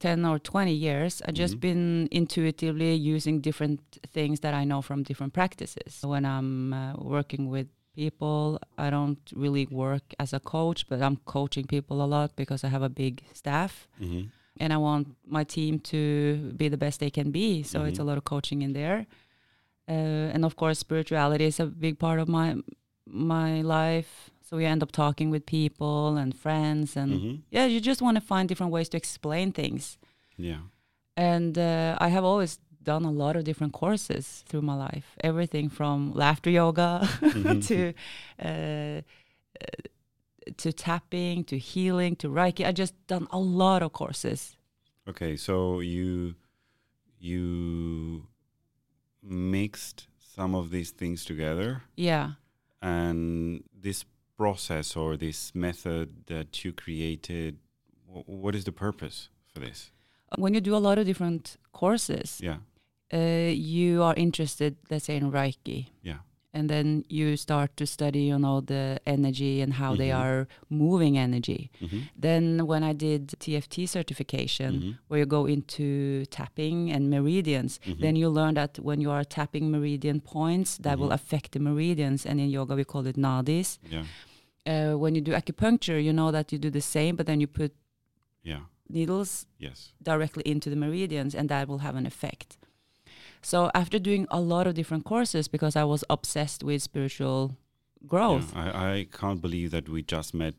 10 0.00 0.24
or 0.24 0.38
20 0.38 0.72
years, 0.72 1.22
I've 1.26 1.34
just 1.34 1.54
Mhm. 1.56 1.60
been 1.60 2.08
intuitively 2.10 2.94
using 2.94 3.40
different 3.40 3.80
things 4.12 4.40
that 4.40 4.54
I 4.54 4.64
know 4.64 4.80
from 4.82 5.02
different 5.02 5.32
practices. 5.32 6.02
When 6.04 6.24
I'm 6.24 6.72
uh, 6.72 6.94
working 6.96 7.48
with 7.50 7.66
people, 7.96 8.58
I 8.78 8.90
don't 8.90 9.18
really 9.34 9.66
work 9.70 10.14
as 10.18 10.32
a 10.32 10.38
coach, 10.40 10.86
but 10.88 11.02
I'm 11.02 11.16
coaching 11.24 11.66
people 11.66 12.00
a 12.00 12.06
lot 12.06 12.36
because 12.36 12.62
I 12.66 12.68
have 12.70 12.82
a 12.84 12.88
big 12.88 13.22
staff 13.32 13.88
Mm-hmm. 14.00 14.28
and 14.60 14.72
I 14.72 14.76
want 14.76 15.08
my 15.26 15.44
team 15.44 15.78
to 15.80 16.52
be 16.56 16.68
the 16.68 16.76
best 16.76 17.00
they 17.00 17.10
can 17.10 17.30
be. 17.32 17.62
So 17.64 17.82
it's 17.84 17.98
a 17.98 18.04
lot 18.04 18.16
of 18.18 18.24
coaching 18.24 18.62
in 18.62 18.72
there. 18.72 19.06
Uh, 19.88 20.34
and 20.34 20.44
of 20.44 20.54
course, 20.56 20.78
spirituality 20.78 21.46
is 21.46 21.60
a 21.60 21.66
big 21.66 21.98
part 21.98 22.20
of 22.20 22.28
my 22.28 22.54
my 23.06 23.62
life. 23.62 24.30
So 24.48 24.56
we 24.56 24.64
end 24.64 24.82
up 24.82 24.92
talking 24.92 25.30
with 25.30 25.44
people 25.44 26.16
and 26.16 26.34
friends, 26.34 26.96
and 26.96 27.12
Mm-hmm. 27.12 27.34
yeah, 27.50 27.66
you 27.66 27.80
just 27.80 28.00
want 28.00 28.16
to 28.16 28.20
find 28.22 28.48
different 28.48 28.72
ways 28.72 28.88
to 28.90 28.96
explain 28.96 29.52
things. 29.52 29.98
Yeah. 30.38 30.60
And 31.16 31.58
uh, 31.58 31.96
I 32.00 32.08
have 32.08 32.24
always 32.24 32.58
done 32.82 33.04
a 33.04 33.10
lot 33.10 33.36
of 33.36 33.44
different 33.44 33.72
courses 33.74 34.44
through 34.48 34.62
my 34.62 34.74
life, 34.74 35.16
everything 35.22 35.68
from 35.68 36.12
laughter 36.14 36.50
yoga 36.50 37.00
Mhm. 37.20 37.60
to 37.68 37.92
uh, 38.42 38.48
uh, 38.48 39.02
to 40.56 40.72
tapping 40.72 41.44
to 41.44 41.58
healing 41.58 42.16
to 42.16 42.28
reiki. 42.28 42.64
I 42.66 42.72
just 42.72 42.94
done 43.06 43.26
a 43.30 43.38
lot 43.38 43.82
of 43.82 43.92
courses. 43.92 44.56
Okay, 45.06 45.36
so 45.36 45.80
you 45.80 46.34
you 47.20 48.26
mixed 49.22 50.06
some 50.36 50.54
of 50.54 50.70
these 50.70 50.90
things 50.92 51.24
together, 51.24 51.82
Yeah. 51.96 52.32
and 52.80 53.62
this 53.82 54.04
process 54.48 54.96
or 54.96 55.16
this 55.16 55.52
method 55.54 56.08
that 56.26 56.64
you 56.64 56.72
created. 56.72 57.58
wh- 58.10 58.26
What 58.44 58.54
is 58.54 58.64
the 58.64 58.72
purpose 58.72 59.28
for 59.52 59.60
this? 59.60 59.90
When 60.38 60.54
you 60.54 60.60
do 60.60 60.74
a 60.76 60.82
lot 60.88 60.96
of 60.98 61.04
different 61.06 61.56
courses, 61.72 62.40
Yeah. 62.40 62.58
uh, 63.12 63.50
you 63.52 64.02
are 64.02 64.14
interested, 64.16 64.76
let's 64.90 65.04
say, 65.06 65.16
in 65.16 65.30
Reiki. 65.32 65.86
Yeah. 66.02 66.20
And 66.54 66.70
then 66.70 67.04
you 67.10 67.36
start 67.36 67.76
to 67.76 67.86
study, 67.86 68.22
you 68.32 68.38
know, 68.38 68.60
the 68.62 68.98
energy 69.06 69.60
and 69.64 69.72
how 69.74 69.94
they 69.96 70.08
Mhm. 70.10 70.18
are 70.24 70.48
moving 70.70 71.18
energy. 71.18 71.70
Mm-hmm. 71.80 72.00
Then 72.26 72.66
when 72.66 72.82
I 72.82 72.94
did 72.94 73.22
TFT 73.38 73.86
certification, 73.86 74.72
Mhm. 74.80 74.98
where 75.08 75.20
you 75.20 75.26
go 75.26 75.44
into 75.46 76.24
tapping 76.30 76.90
and 76.94 77.10
meridians, 77.10 77.78
Mhm. 77.84 78.00
then 78.00 78.16
you 78.16 78.28
learn 78.30 78.54
that 78.54 78.78
when 78.78 79.00
you 79.04 79.10
are 79.10 79.24
tapping 79.24 79.70
meridian 79.70 80.20
points, 80.20 80.78
that 80.78 80.98
will 80.98 81.10
Mhm. 81.10 81.14
affect 81.20 81.52
the 81.52 81.60
meridians. 81.60 82.24
And 82.26 82.40
in 82.40 82.48
yoga, 82.50 82.74
we 82.74 82.84
call 82.84 83.06
it 83.06 83.16
nadis. 83.16 83.78
Yeah. 83.90 84.04
Uh, 84.68 84.94
when 85.02 85.14
you 85.14 85.22
do 85.22 85.32
acupuncture, 85.32 85.98
you 86.02 86.12
know 86.12 86.30
that 86.30 86.52
you 86.52 86.58
do 86.58 86.70
the 86.70 86.80
same, 86.80 87.16
but 87.16 87.26
then 87.26 87.40
you 87.40 87.46
put 87.46 87.72
Yeah. 88.42 88.60
needles 88.88 89.46
Yes. 89.58 89.92
directly 90.02 90.42
into 90.46 90.68
the 90.70 90.76
meridians 90.76 91.34
and 91.34 91.48
that 91.48 91.68
will 91.68 91.78
have 91.78 91.96
an 91.98 92.06
effect. 92.06 92.56
So 93.42 93.70
after 93.74 93.98
doing 93.98 94.26
a 94.30 94.40
lot 94.40 94.66
of 94.66 94.74
different 94.74 95.04
courses 95.04 95.48
because 95.48 95.74
I 95.76 95.84
was 95.84 96.04
obsessed 96.10 96.62
with 96.64 96.82
spiritual 96.82 97.56
growth. 98.06 98.52
Yeah. 98.54 98.72
I, 98.72 98.90
I 98.98 99.06
can't 99.20 99.40
believe 99.40 99.70
that 99.70 99.88
we 99.88 100.02
just 100.02 100.34
met 100.34 100.54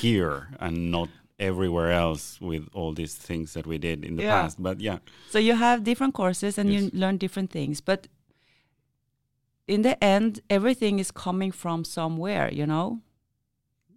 here 0.00 0.48
and 0.60 0.90
not 0.90 1.08
everywhere 1.38 1.90
else 1.92 2.40
with 2.40 2.68
all 2.72 2.92
these 2.94 3.14
things 3.14 3.52
that 3.54 3.66
we 3.66 3.76
did 3.78 4.04
in 4.04 4.16
the 4.16 4.22
Yeah. 4.22 4.42
past. 4.42 4.62
But 4.62 4.80
yeah. 4.80 4.98
So 5.30 5.38
you 5.38 5.54
have 5.56 5.82
different 5.84 6.14
courses 6.14 6.58
and 6.58 6.72
Yes. 6.72 6.82
you 6.82 6.90
learn 7.00 7.18
different 7.18 7.50
things, 7.50 7.80
but 7.80 8.06
in 9.66 9.82
the 9.82 10.02
end 10.02 10.40
everything 10.50 10.98
is 10.98 11.10
coming 11.10 11.52
from 11.52 11.84
somewhere, 11.84 12.50
you 12.52 12.66
know? 12.66 13.00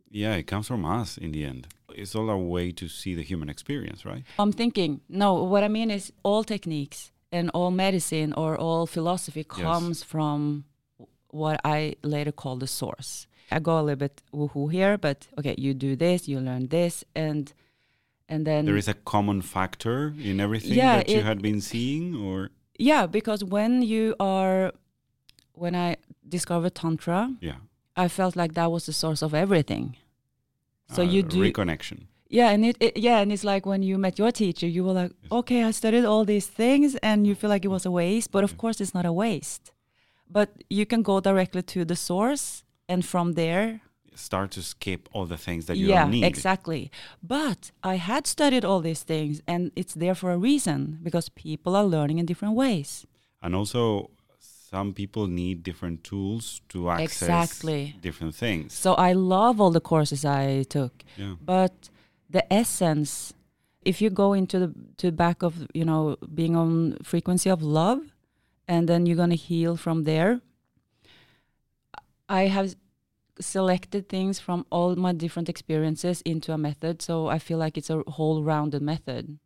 Yeah, 0.09 0.35
it 0.35 0.47
comes 0.47 0.67
from 0.67 0.85
us 0.85 1.17
in 1.17 1.31
the 1.31 1.43
end. 1.45 1.67
it's 1.95 2.15
all 2.15 2.29
a 2.29 2.37
way 2.37 2.71
to 2.71 2.87
see 2.87 3.15
the 3.15 3.23
human 3.23 3.49
experience, 3.49 4.05
right? 4.05 4.23
I'm 4.37 4.51
thinking, 4.51 5.01
no, 5.09 5.43
what 5.43 5.63
I 5.63 5.67
mean 5.67 5.89
is 5.89 6.11
all 6.23 6.43
techniques 6.43 7.11
and 7.31 7.49
all 7.53 7.71
medicine 7.71 8.33
or 8.33 8.55
all 8.57 8.85
philosophy 8.85 9.45
Yes. 9.49 9.63
comes 9.65 10.03
from 10.03 10.65
what 11.31 11.59
I 11.65 11.95
later 12.03 12.31
call 12.31 12.55
the 12.57 12.67
source. 12.67 13.27
I 13.51 13.59
go 13.59 13.79
a 13.79 13.81
little 13.81 13.95
bit 13.95 14.21
woohoo 14.33 14.71
here, 14.71 14.97
but 14.97 15.27
okay, 15.39 15.55
you 15.57 15.73
do 15.73 15.95
this, 15.95 16.27
you 16.27 16.39
learn 16.39 16.67
this, 16.67 17.03
and 17.15 17.51
and 18.29 18.45
then 18.45 18.65
There 18.65 18.77
is 18.77 18.87
a 18.89 18.93
common 18.93 19.41
factor 19.41 20.13
in 20.21 20.39
everything 20.39 20.77
Yeah, 20.77 20.97
that 20.97 21.09
you 21.09 21.21
had 21.23 21.41
been 21.41 21.61
seeing, 21.61 22.15
or 22.15 22.49
yeah, 22.77 23.07
because 23.07 23.43
when 23.43 23.81
you 23.81 24.15
are 24.19 24.71
when 25.57 25.75
I 25.75 25.97
discovered 26.27 26.75
tantra, 26.75 27.35
yeah, 27.41 27.55
I 27.95 28.07
felt 28.07 28.35
like 28.35 28.53
that 28.53 28.71
was 28.71 28.85
the 28.85 28.93
source 28.93 29.21
of 29.21 29.33
everything. 29.33 29.97
So 30.93 31.01
uh, 31.01 31.05
you 31.05 31.23
do 31.23 31.41
reconnection. 31.41 32.07
Yeah, 32.29 32.49
and 32.49 32.65
it, 32.65 32.77
it 32.79 32.97
yeah, 32.97 33.19
and 33.19 33.31
it's 33.31 33.43
like 33.43 33.65
when 33.65 33.83
you 33.83 33.97
met 33.97 34.19
your 34.19 34.31
teacher, 34.31 34.67
you 34.67 34.83
were 34.83 34.93
like, 34.93 35.11
okay, 35.31 35.63
I 35.63 35.71
studied 35.71 36.05
all 36.05 36.25
these 36.25 36.47
things, 36.47 36.95
and 36.97 37.25
you 37.25 37.35
feel 37.35 37.49
like 37.49 37.65
it 37.65 37.69
was 37.69 37.85
a 37.85 37.91
waste, 37.91 38.31
but 38.31 38.43
of 38.43 38.57
course 38.57 38.81
it's 38.81 38.93
not 38.93 39.05
a 39.05 39.13
waste. 39.13 39.71
But 40.29 40.49
you 40.69 40.85
can 40.85 41.01
go 41.03 41.19
directly 41.21 41.61
to 41.63 41.85
the 41.85 41.95
source, 41.95 42.63
and 42.89 43.05
from 43.05 43.33
there, 43.33 43.81
Start 44.13 44.49
to 44.51 44.63
skip 44.63 45.07
all 45.13 45.27
the 45.27 45.37
things 45.37 45.67
that 45.67 45.77
you 45.77 45.87
yeah, 45.89 46.01
don't 46.01 46.11
need. 46.11 46.23
exactly. 46.23 46.89
But 47.21 47.71
I 47.83 47.95
had 47.97 48.25
studied 48.25 48.65
all 48.65 48.81
these 48.81 49.03
things, 49.03 49.41
and 49.47 49.71
it's 49.75 49.93
there 49.93 50.15
for 50.15 50.31
a 50.31 50.37
reason 50.39 50.97
because 51.03 51.29
people 51.29 51.75
are 51.75 51.85
learning 51.85 52.17
in 52.17 52.25
different 52.25 52.55
ways. 52.55 53.05
And 53.43 53.53
also, 53.55 54.09
some 54.69 54.93
people 54.93 55.27
need 55.27 55.63
different 55.63 56.03
tools 56.03 56.61
to 56.69 56.89
access 56.89 57.21
Exactly. 57.21 57.95
different 58.01 58.35
things. 58.35 58.73
So 58.73 58.93
I 58.95 59.13
love 59.13 59.61
all 59.61 59.71
the 59.71 59.85
courses 59.93 60.25
I 60.25 60.63
took. 60.63 60.93
Yeah. 61.15 61.35
but 61.41 61.89
the 62.29 62.43
essence 62.53 63.33
if 63.85 64.01
you 64.01 64.09
go 64.09 64.33
into 64.33 64.59
the 64.59 64.73
to 64.97 65.11
back 65.11 65.43
of 65.43 65.53
you 65.73 65.85
know 65.85 66.17
being 66.39 66.55
on 66.57 66.97
frequency 67.03 67.49
of 67.49 67.61
love 67.63 67.99
and 68.67 68.89
then 68.89 69.05
you're 69.05 69.15
going 69.23 69.29
to 69.29 69.43
heal 69.49 69.77
from 69.77 70.03
there 70.03 70.41
i 72.27 72.47
have 72.47 72.75
selected 73.39 74.09
things 74.09 74.39
from 74.39 74.65
all 74.69 74.95
my 74.95 75.13
different 75.13 75.47
experiences 75.47 76.21
into 76.25 76.51
a 76.51 76.57
method 76.57 77.01
so 77.01 77.27
i 77.27 77.39
feel 77.39 77.57
like 77.57 77.77
it's 77.77 77.89
a 77.89 78.03
whole 78.07 78.43
rounded 78.43 78.81
method 78.81 79.39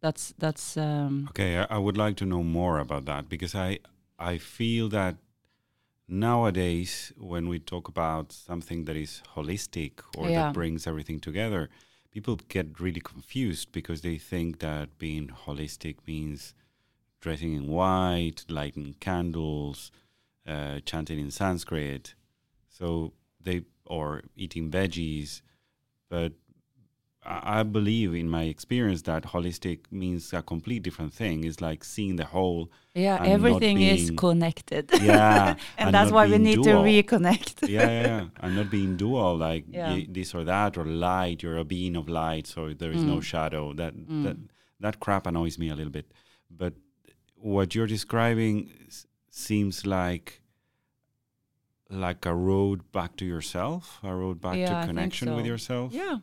that's 0.00 0.32
that's 0.38 0.76
um 0.76 1.28
Okay, 1.30 1.58
I, 1.58 1.66
I 1.76 1.78
would 1.78 1.96
like 1.98 2.16
to 2.16 2.24
know 2.26 2.42
more 2.42 2.78
about 2.78 3.04
that 3.04 3.28
because 3.28 3.54
I 3.54 3.78
I 4.18 4.38
feel 4.38 4.88
that 4.90 5.16
nowadays 6.08 7.12
when 7.16 7.48
we 7.48 7.58
talk 7.58 7.88
about 7.88 8.32
something 8.32 8.84
that 8.84 8.96
is 8.96 9.22
holistic 9.34 10.00
or 10.16 10.28
Yeah. 10.28 10.44
that 10.44 10.54
brings 10.54 10.86
everything 10.86 11.20
together, 11.20 11.68
people 12.10 12.36
get 12.48 12.80
really 12.80 13.00
confused 13.00 13.72
because 13.72 14.02
they 14.02 14.18
think 14.18 14.58
that 14.60 14.98
being 14.98 15.28
holistic 15.28 15.96
means 16.06 16.54
dressing 17.20 17.54
in 17.54 17.68
white, 17.68 18.44
lighting 18.48 18.94
candles, 19.00 19.90
uh, 20.46 20.80
chanting 20.80 21.18
in 21.18 21.30
Sanskrit, 21.30 22.14
so 22.68 23.12
they 23.40 23.64
or 23.86 24.22
eating 24.36 24.70
veggies, 24.70 25.40
but 26.08 26.32
I 27.24 27.62
believe 27.62 28.14
in 28.14 28.28
my 28.28 28.44
experience 28.54 29.02
that 29.02 29.22
holistic 29.34 29.78
means 29.92 30.32
a 30.32 30.42
complete 30.42 30.82
different 30.82 31.12
thing. 31.14 31.44
It's 31.44 31.60
like 31.60 31.84
seeing 31.84 32.16
the 32.16 32.24
whole. 32.34 32.62
yeah 32.94 33.18
everything 33.36 33.80
is 33.80 34.10
connected 34.24 34.84
Yeah, 35.00 35.54
and, 35.78 35.86
and 35.86 35.94
that's 35.94 36.10
why 36.16 36.24
we 36.32 36.38
need 36.38 36.56
dual. 36.62 36.82
to 36.82 36.90
reconnect 36.90 37.68
yeah, 37.68 37.88
yeah, 37.96 38.06
yeah, 38.10 38.24
and 38.42 38.50
not 38.56 38.68
being 38.70 38.96
dual, 38.96 39.36
like 39.48 39.64
Yeah. 39.68 39.92
y- 39.94 40.06
this 40.16 40.34
or 40.34 40.42
that, 40.44 40.76
or 40.80 40.84
light. 40.84 41.36
You're 41.42 41.58
a 41.66 41.68
being 41.76 41.94
of 41.96 42.06
light, 42.08 42.46
so 42.54 42.60
there 42.82 42.92
is 42.98 43.02
no 43.12 43.16
Mm. 43.18 43.22
shadow. 43.32 43.64
That 43.80 43.92
Mm. 43.96 44.22
that 44.24 44.36
that 44.84 44.94
crap 45.04 45.26
annoys 45.30 45.56
me 45.62 45.68
a 45.74 45.76
little 45.80 45.92
bit. 45.98 46.06
But 46.50 46.74
what 47.54 47.68
you're 47.74 47.86
describing 47.96 48.54
s- 48.88 49.06
seems 49.30 49.86
like 49.86 50.26
like 52.06 52.24
a 52.26 52.34
road 52.34 52.90
back 52.92 53.16
to 53.16 53.24
yourself, 53.24 54.00
a 54.02 54.14
road 54.14 54.40
back 54.40 54.56
Yeah, 54.56 54.80
to 54.80 54.86
connection 54.86 55.34
with 55.36 55.46
yourself. 55.46 55.92
Yeah, 55.92 56.18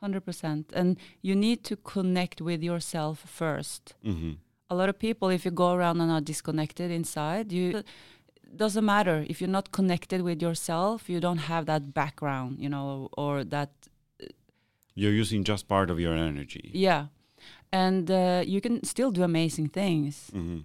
hundred 0.00 0.24
percent. 0.24 0.72
And 0.74 0.98
you 1.22 1.34
need 1.34 1.62
to 1.64 1.76
connect 1.76 2.40
with 2.40 2.62
yourself 2.62 3.18
first. 3.26 3.94
hmm 4.02 4.32
A 4.72 4.74
lot 4.74 4.88
of 4.88 4.96
people, 4.98 5.28
if 5.34 5.44
you 5.44 5.50
go 5.50 5.72
around 5.74 6.00
and 6.00 6.10
are 6.12 6.20
disconnected 6.24 6.90
inside, 6.90 7.52
you 7.52 7.82
doesn't 8.56 8.84
matter 8.84 9.24
if 9.28 9.40
you're 9.40 9.50
not 9.58 9.70
connected 9.72 10.20
with 10.22 10.42
yourself. 10.42 11.08
You 11.08 11.20
don't 11.20 11.42
have 11.52 11.64
that 11.66 11.82
background, 11.94 12.58
you 12.60 12.68
know, 12.68 13.08
or 13.16 13.44
that 13.44 13.70
You're 14.94 15.12
using 15.20 15.44
just 15.44 15.66
part 15.68 15.90
of 15.90 15.98
your 16.00 16.14
energy. 16.14 16.70
yeah. 16.74 17.06
And 17.72 18.10
uh, 18.10 18.42
you 18.46 18.60
can 18.60 18.82
still 18.84 19.10
do 19.12 19.22
amazing 19.22 19.68
things, 19.70 20.30
hmm 20.32 20.58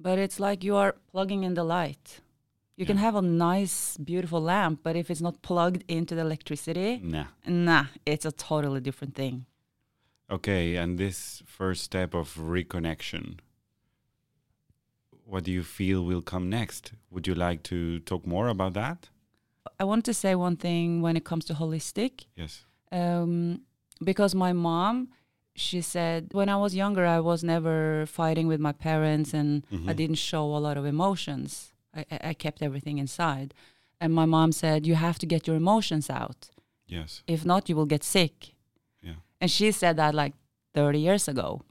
but 0.00 0.18
it's 0.18 0.38
like 0.38 0.62
you 0.66 0.76
are 0.76 0.94
plugging 1.12 1.42
in 1.44 1.54
the 1.54 1.64
light. 1.64 2.20
You 2.78 2.86
can 2.86 2.96
have 2.98 3.16
a 3.16 3.22
nice, 3.22 3.96
beautiful 3.96 4.40
lamp, 4.40 4.80
but 4.84 4.94
if 4.94 5.10
it's 5.10 5.20
not 5.20 5.42
plugged 5.42 5.82
into 5.88 6.14
the 6.14 6.20
electricity, 6.20 7.00
Nah. 7.02 7.26
nah, 7.44 7.86
it's 8.06 8.24
a 8.24 8.30
totally 8.30 8.80
different 8.80 9.14
thing. 9.16 9.46
Okay, 10.30 10.76
and 10.76 10.96
this 10.98 11.42
first 11.44 11.82
step 11.82 12.14
of 12.14 12.36
reconnection, 12.36 13.38
what 15.24 15.44
do 15.44 15.50
you 15.50 15.62
feel 15.64 16.04
will 16.04 16.22
come 16.22 16.48
next? 16.48 16.92
Would 17.10 17.26
you 17.26 17.34
like 17.34 17.62
to 17.64 17.98
talk 18.00 18.26
more 18.26 18.48
about 18.48 18.74
that? 18.74 19.08
I 19.80 19.84
want 19.84 20.04
to 20.04 20.14
say 20.14 20.34
one 20.34 20.56
thing 20.56 21.02
when 21.02 21.16
it 21.16 21.24
comes 21.24 21.44
to 21.46 21.54
holistic, 21.54 22.26
Yes. 22.36 22.64
um, 22.92 23.62
because 24.04 24.34
my 24.34 24.52
mom, 24.52 25.08
she 25.56 25.80
said 25.80 26.28
when 26.32 26.48
I 26.48 26.56
was 26.56 26.74
younger, 26.76 27.04
I 27.04 27.20
was 27.20 27.42
never 27.42 28.06
fighting 28.06 28.46
with 28.46 28.60
my 28.60 28.72
parents, 28.72 29.34
and 29.34 29.64
I 29.72 29.76
Mhm. 29.76 29.96
didn't 29.96 30.18
show 30.18 30.44
a 30.56 30.60
lot 30.66 30.76
of 30.76 30.84
emotions. 30.86 31.72
I, 31.94 32.04
I 32.30 32.34
kept 32.34 32.62
everything 32.62 32.98
inside, 32.98 33.54
and 34.00 34.12
my 34.14 34.26
mom 34.26 34.52
said 34.52 34.86
you 34.86 34.94
have 34.94 35.18
to 35.18 35.26
get 35.26 35.46
your 35.46 35.56
emotions 35.56 36.10
out. 36.10 36.50
Yes. 36.86 37.22
If 37.26 37.44
not, 37.44 37.68
you 37.68 37.76
will 37.76 37.86
get 37.86 38.04
sick. 38.04 38.54
Yeah. 39.02 39.14
And 39.40 39.50
she 39.50 39.72
said 39.72 39.96
that 39.96 40.14
like 40.14 40.34
30 40.74 40.98
years 40.98 41.28
ago. 41.28 41.62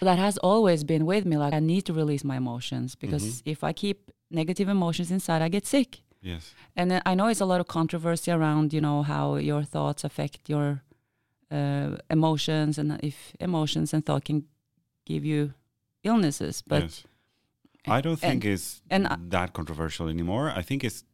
That 0.00 0.18
has 0.18 0.38
always 0.38 0.84
been 0.84 1.04
with 1.06 1.24
me. 1.26 1.36
Like 1.36 1.52
I 1.52 1.58
need 1.60 1.84
to 1.86 1.92
release 1.92 2.22
my 2.24 2.36
emotions 2.36 2.94
because 2.94 3.24
Mm-hmm. 3.24 3.50
if 3.50 3.64
I 3.64 3.72
keep 3.72 4.10
negative 4.30 4.68
emotions 4.68 5.10
inside, 5.10 5.42
I 5.42 5.48
get 5.48 5.66
sick. 5.66 6.02
Yes. 6.22 6.54
And 6.76 7.02
I 7.04 7.14
know 7.14 7.26
it's 7.28 7.40
a 7.40 7.44
lot 7.46 7.60
of 7.60 7.66
controversy 7.66 8.30
around, 8.30 8.72
you 8.72 8.80
know, 8.80 9.02
how 9.02 9.36
your 9.36 9.64
thoughts 9.64 10.04
affect 10.04 10.48
your 10.48 10.82
uh, 11.50 11.96
emotions 12.10 12.78
and 12.78 12.98
if 13.02 13.32
emotions 13.40 13.92
and 13.94 14.04
thought 14.06 14.24
can 14.24 14.44
give 15.04 15.24
you 15.24 15.54
illnesses. 16.04 16.62
But 16.66 16.82
yes. 16.82 17.04
I 17.86 18.00
don't 18.00 18.18
think 18.18 18.44
it's 18.44 18.82
and 18.90 19.06
that 19.30 19.52
controversial 19.52 20.08
anymore. 20.08 20.52
I 20.54 20.62
think 20.62 20.84
it's 20.84 21.04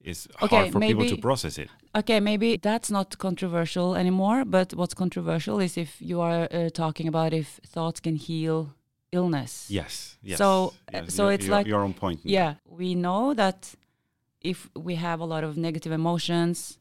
it's 0.00 0.28
Okay, 0.42 0.56
hard 0.56 0.72
for 0.72 0.80
people 0.80 1.06
to 1.06 1.16
process 1.16 1.56
it. 1.58 1.70
okay, 1.94 2.20
maybe 2.20 2.58
that's 2.58 2.90
not 2.90 3.16
controversial 3.18 3.94
anymore. 3.94 4.44
But 4.44 4.74
what's 4.74 4.94
controversial 4.94 5.60
is 5.60 5.76
if 5.78 5.96
you 6.00 6.20
are 6.20 6.46
uh, 6.50 6.68
talking 6.70 7.08
about 7.08 7.32
if 7.32 7.60
thoughts 7.66 8.00
can 8.00 8.16
heal 8.16 8.74
illness. 9.12 9.66
Yes. 9.70 10.18
Yes. 10.22 10.38
So, 10.38 10.74
uh, 10.92 10.98
yes. 11.04 11.14
so 11.14 11.24
you're, 11.24 11.32
it's 11.32 11.46
you're, 11.46 11.56
like- 11.56 11.66
you're 11.66 11.84
on 11.84 11.94
point. 11.94 12.20
in 12.24 12.30
Yeah, 12.32 12.54
we 12.66 12.94
know 12.94 13.32
that 13.34 13.74
if 14.40 14.68
we 14.76 14.96
have 14.96 15.20
a 15.20 15.24
lot 15.24 15.42
of 15.44 15.56
negative 15.56 15.92
emotions, 15.92 16.78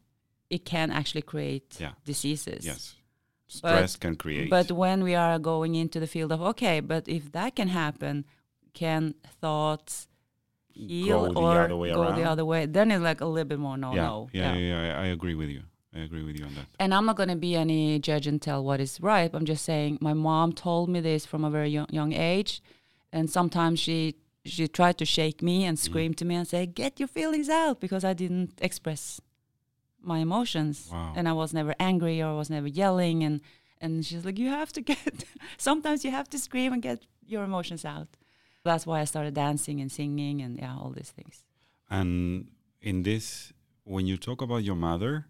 it 0.50 0.66
can 0.66 0.92
actually 0.92 1.22
create 1.22 1.78
Yeah. 1.80 1.92
diseases. 2.06 2.66
Yes. 2.66 2.96
Stress 3.48 3.96
can 3.98 4.16
create. 4.16 4.50
But 4.50 4.72
when 4.72 5.04
we 5.04 5.16
are 5.16 5.38
going 5.40 5.76
into 5.76 6.00
the 6.00 6.08
field 6.08 6.32
of 6.32 6.42
okay, 6.42 6.80
but 6.82 7.08
if 7.08 7.32
that 7.32 7.56
can 7.56 7.68
happen, 7.70 8.26
can 8.74 9.14
thoughts 9.42 10.08
heal 10.74 11.34
Go 11.34 11.42
or 11.42 11.68
go 11.68 12.12
the 12.16 12.24
other 12.24 12.46
way? 12.46 12.66
Then 12.66 12.92
it's 12.92 13.04
like 13.04 13.22
a 13.22 13.26
little 13.26 13.48
bit 13.48 13.60
more 13.60 13.78
no 13.78 13.94
yeah, 13.94 14.02
no. 14.04 14.30
yeah, 14.34 14.54
yeah, 14.56 14.86
yeah, 14.88 15.00
I 15.02 15.06
agree 15.08 15.36
with 15.36 15.50
you. 15.50 15.62
I 15.96 16.00
agree 16.00 16.24
with 16.24 16.40
you 16.40 16.46
on 16.46 16.56
that. 16.56 16.66
And 16.80 16.92
I'm 16.94 17.06
not 17.06 17.18
going 17.18 17.30
to 17.30 17.36
be 17.36 17.56
any 17.56 18.00
judge 18.00 18.26
and 18.26 18.42
tell 18.42 18.64
what 18.64 18.80
is 18.82 19.00
right. 19.00 19.30
I'm 19.32 19.46
just 19.46 19.64
saying 19.64 20.00
my 20.02 20.14
mom 20.14 20.52
told 20.54 20.90
me 20.90 21.00
this 21.02 21.24
from 21.26 21.44
a 21.46 21.52
very 21.52 21.70
young, 21.70 21.86
young 21.92 22.14
age, 22.14 22.62
and 23.12 23.30
sometimes 23.30 23.80
she 23.80 24.16
she 24.46 24.68
tried 24.68 24.98
to 24.98 25.06
shake 25.06 25.42
me 25.44 25.64
and 25.66 25.78
Mm-hmm. 25.78 25.86
scream 25.92 26.14
to 26.16 26.26
me 26.26 26.36
and 26.36 26.48
say, 26.48 26.66
"Get 26.66 27.00
your 27.00 27.08
feelings 27.08 27.48
out," 27.48 27.80
because 27.80 28.04
I 28.04 28.14
didn't 28.14 28.54
express 28.60 29.22
my 30.02 30.18
emotions, 30.20 30.90
Wow. 30.92 31.14
and 31.16 31.30
I 31.30 31.34
was 31.34 31.54
never 31.54 31.74
angry 31.80 32.22
or 32.22 32.30
I 32.30 32.34
was 32.36 32.50
never 32.50 32.68
yelling, 32.68 33.24
and 33.24 33.40
and 33.80 34.04
she's 34.06 34.26
like, 34.26 34.40
"You 34.40 34.50
have 34.50 34.74
to 34.74 34.82
get. 34.82 35.26
sometimes 35.58 36.04
you 36.04 36.12
have 36.12 36.28
to 36.32 36.40
scream 36.40 36.74
and 36.74 36.82
get 36.82 37.06
your 37.26 37.44
emotions 37.44 37.86
out." 37.86 38.08
That's 38.64 38.86
why 38.86 39.02
I 39.02 39.06
started 39.06 39.34
dancing 39.34 39.82
and 39.82 39.92
singing 39.92 40.42
and 40.42 40.58
yeah, 40.58 40.76
all 40.76 40.92
these 40.96 41.12
things. 41.12 41.44
And 41.90 42.48
in 42.82 43.04
this, 43.04 43.52
when 43.84 44.08
you 44.08 44.18
talk 44.18 44.42
about 44.42 44.64
your 44.64 44.76
mother, 44.76 45.28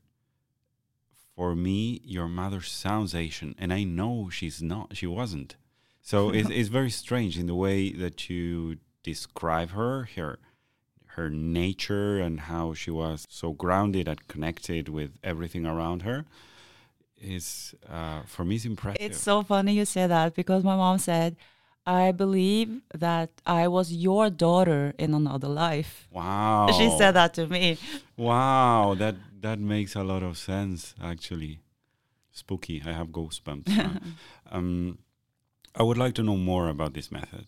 for 1.35 1.55
me, 1.55 2.01
your 2.03 2.27
mother 2.27 2.61
sounds 2.61 3.15
Asian, 3.15 3.55
and 3.57 3.73
I 3.73 3.83
know 3.83 4.29
she's 4.31 4.61
not. 4.61 4.95
She 4.95 5.07
wasn't. 5.07 5.55
So 6.01 6.29
it's, 6.33 6.49
it's 6.49 6.69
very 6.69 6.91
strange 6.91 7.39
in 7.39 7.47
the 7.47 7.55
way 7.55 7.91
that 7.91 8.29
you 8.29 8.77
describe 9.01 9.71
her, 9.71 10.09
her, 10.15 10.37
her 11.07 11.29
nature, 11.29 12.19
and 12.19 12.41
how 12.41 12.73
she 12.73 12.91
was 12.91 13.25
so 13.29 13.51
grounded 13.51 14.07
and 14.07 14.27
connected 14.27 14.89
with 14.89 15.17
everything 15.23 15.65
around 15.65 16.03
her. 16.03 16.25
is 17.19 17.73
uh, 17.89 18.21
for 18.27 18.45
me 18.45 18.55
it's 18.55 18.65
impressive. 18.65 19.01
It's 19.01 19.19
so 19.19 19.41
funny 19.41 19.73
you 19.73 19.85
say 19.85 20.05
that 20.05 20.35
because 20.35 20.63
my 20.63 20.75
mom 20.75 20.99
said, 20.99 21.35
I 21.85 22.11
believe 22.11 22.81
that 22.93 23.29
I 23.45 23.67
was 23.67 23.91
your 23.91 24.29
daughter 24.29 24.93
in 24.97 25.13
another 25.13 25.49
life. 25.49 26.07
wow. 26.11 26.69
She 26.77 26.89
said 26.97 27.11
that 27.11 27.33
to 27.35 27.47
me. 27.47 27.77
Wow, 28.15 28.95
that 28.97 29.15
that 29.41 29.59
makes 29.59 29.95
a 29.95 30.03
lot 30.03 30.23
of 30.23 30.37
sense 30.37 30.95
actually. 31.01 31.59
Spooky. 32.31 32.81
I 32.85 32.93
have 32.93 33.09
goosebumps. 33.09 34.01
um, 34.51 34.97
I 35.75 35.83
would 35.83 35.97
like 35.97 36.15
to 36.15 36.23
know 36.23 36.37
more 36.37 36.67
about 36.67 36.93
this 36.93 37.11
method. 37.11 37.45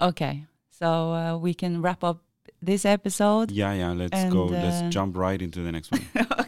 Okay, 0.00 0.44
so 0.70 1.12
uh, 1.12 1.36
we 1.36 1.52
can 1.54 1.82
wrap 1.82 2.02
up 2.04 2.22
this 2.62 2.84
episode. 2.84 3.50
Yeah, 3.50 3.72
yeah. 3.74 3.92
Let's 3.92 4.24
go. 4.32 4.48
uh, 4.48 4.50
let's 4.52 4.94
jump 4.94 5.16
right 5.16 5.40
into 5.40 5.60
the 5.60 5.72
next 5.72 5.90
one. 5.92 6.06